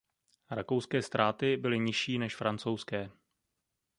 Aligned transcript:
Rakouské 0.51 1.01
ztráty 1.01 1.57
byly 1.57 1.79
nižší 1.79 2.17
než 2.19 2.35
francouzské. 2.35 3.11